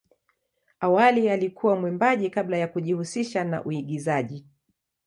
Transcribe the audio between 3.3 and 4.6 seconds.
na uigizaji.